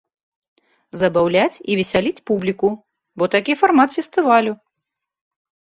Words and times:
Забаўляць 1.01 1.61
і 1.73 1.75
весяліць 1.81 2.23
публіку, 2.31 2.69
бо 3.17 3.23
такі 3.39 3.53
фармат 3.63 3.89
фестывалю. 4.01 4.53